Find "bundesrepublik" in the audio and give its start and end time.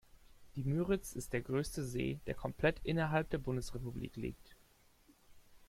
3.37-4.15